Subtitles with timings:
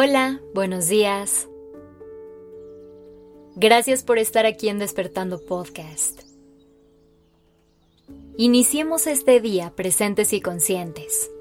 [0.00, 1.48] Hola, buenos días.
[3.56, 6.20] Gracias por estar aquí en Despertando Podcast.
[8.36, 11.32] Iniciemos este día presentes y conscientes.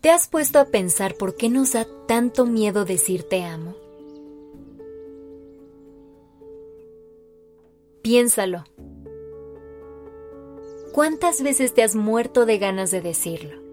[0.00, 3.76] ¿Te has puesto a pensar por qué nos da tanto miedo decir te amo?
[8.00, 8.64] Piénsalo.
[10.94, 13.63] ¿Cuántas veces te has muerto de ganas de decirlo?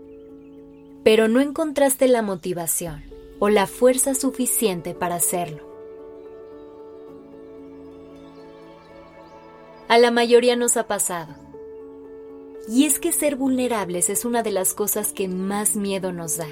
[1.04, 3.04] Pero no encontraste la motivación
[3.40, 5.64] o la fuerza suficiente para hacerlo.
[9.88, 11.34] A la mayoría nos ha pasado.
[12.70, 16.48] Y es que ser vulnerables es una de las cosas que más miedo nos da.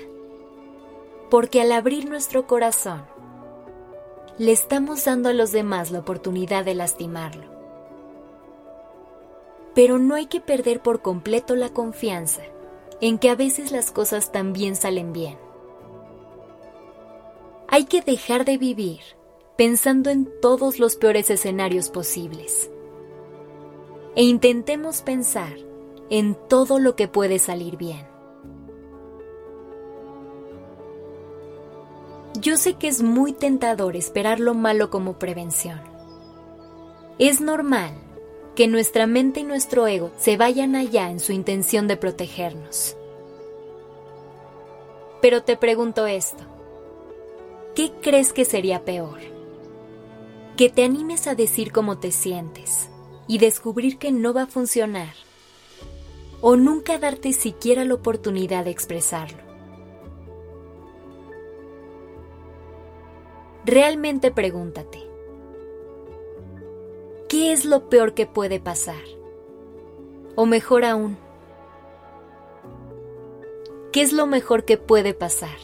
[1.29, 3.03] Porque al abrir nuestro corazón,
[4.37, 7.59] le estamos dando a los demás la oportunidad de lastimarlo
[9.79, 12.41] pero no hay que perder por completo la confianza
[13.01, 15.37] en que a veces las cosas también salen bien.
[17.67, 18.99] Hay que dejar de vivir
[19.57, 22.71] pensando en todos los peores escenarios posibles.
[24.15, 25.53] E intentemos pensar
[26.09, 28.07] en todo lo que puede salir bien.
[32.39, 35.81] Yo sé que es muy tentador esperar lo malo como prevención.
[37.17, 37.93] Es normal
[38.59, 42.97] que nuestra mente y nuestro ego se vayan allá en su intención de protegernos.
[45.21, 46.43] Pero te pregunto esto,
[47.73, 49.17] ¿qué crees que sería peor?
[50.57, 52.89] Que te animes a decir cómo te sientes
[53.29, 55.13] y descubrir que no va a funcionar,
[56.41, 59.41] o nunca darte siquiera la oportunidad de expresarlo.
[63.63, 65.08] Realmente pregúntate,
[67.39, 69.01] ¿qué es lo peor que puede pasar?
[70.35, 71.17] O mejor aún,
[73.93, 75.55] ¿qué es lo mejor que puede pasar?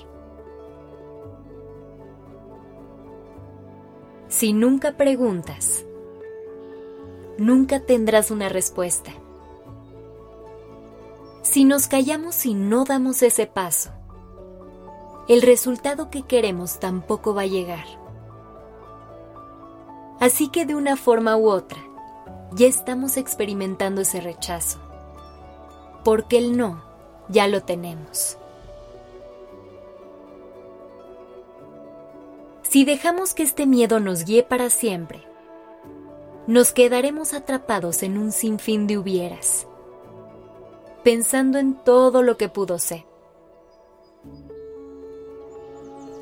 [4.30, 5.84] Si nunca preguntas,
[7.38, 9.12] nunca tendrás una respuesta.
[11.42, 13.90] Si nos callamos y no damos ese paso,
[15.28, 18.05] el resultado que queremos tampoco va a llegar.
[20.26, 21.78] Así que de una forma u otra,
[22.52, 24.80] ya estamos experimentando ese rechazo,
[26.04, 26.84] porque el no
[27.30, 28.40] ya lo tenemos.
[32.64, 35.22] Si dejamos que este miedo nos guíe para siempre,
[36.48, 39.68] nos quedaremos atrapados en un sinfín de hubieras,
[41.04, 43.06] pensando en todo lo que pudo ser.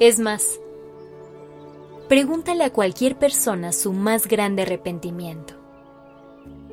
[0.01, 0.59] Es más,
[2.13, 5.55] Pregúntale a cualquier persona su más grande arrepentimiento.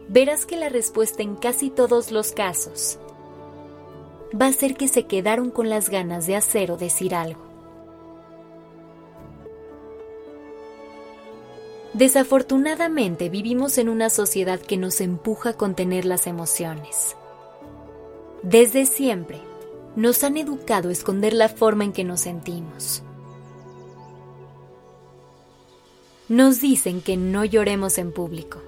[0.06, 2.98] Verás que la respuesta en casi todos los casos
[4.38, 7.40] va a ser que se quedaron con las ganas de hacer o decir algo.
[11.94, 17.16] Desafortunadamente vivimos en una sociedad que nos empuja a contener las emociones.
[18.42, 19.38] Desde siempre
[19.96, 23.04] nos han educado a esconder la forma en que nos sentimos
[26.30, 28.58] nos dicen que no lloremos en público,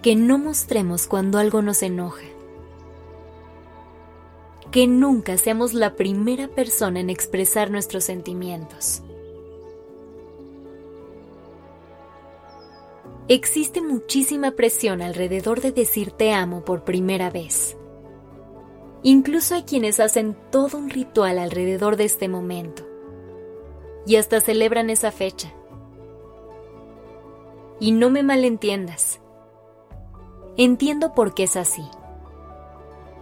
[0.00, 2.22] que no mostremos cuando algo nos enoja,
[4.70, 9.02] que nunca seamos la primera persona en expresar nuestros sentimientos.
[13.26, 17.76] Existe muchísima presión alrededor de decir te amo por primera vez.
[19.02, 22.91] Incluso hay quienes hacen todo un ritual alrededor de este momento
[24.06, 25.52] y hasta celebran esa fecha.
[27.80, 29.20] Y no me malentiendas.
[30.56, 31.84] Entiendo por qué es así.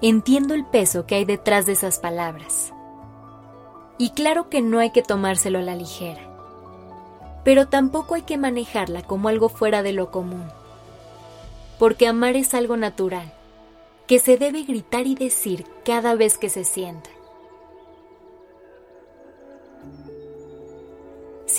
[0.03, 2.73] Entiendo el peso que hay detrás de esas palabras.
[3.99, 6.23] Y claro que no hay que tomárselo a la ligera.
[7.45, 10.45] Pero tampoco hay que manejarla como algo fuera de lo común.
[11.79, 13.33] Porque amar es algo natural,
[14.07, 17.11] que se debe gritar y decir cada vez que se sienta.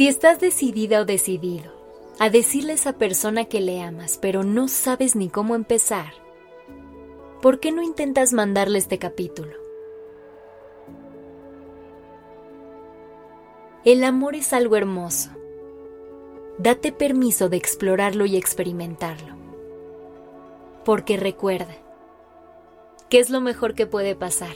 [0.01, 1.71] Si estás decidida o decidido
[2.17, 6.13] a decirle a esa persona que le amas, pero no sabes ni cómo empezar,
[7.39, 9.55] ¿por qué no intentas mandarle este capítulo?
[13.85, 15.29] El amor es algo hermoso.
[16.57, 19.35] Date permiso de explorarlo y experimentarlo.
[20.83, 21.75] Porque recuerda,
[23.07, 24.55] ¿qué es lo mejor que puede pasar?